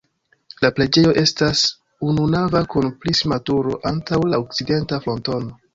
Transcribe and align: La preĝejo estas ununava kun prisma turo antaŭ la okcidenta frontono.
La 0.63 0.71
preĝejo 0.77 1.11
estas 1.23 1.61
ununava 2.09 2.65
kun 2.75 2.91
prisma 3.05 3.41
turo 3.53 3.79
antaŭ 3.95 4.25
la 4.35 4.45
okcidenta 4.47 5.07
frontono. 5.07 5.59